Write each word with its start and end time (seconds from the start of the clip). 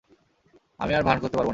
আমি 0.79 0.91
আর 0.93 1.03
ভান 1.03 1.17
করতে 1.19 1.35
পারব 1.37 1.45
না। 1.45 1.49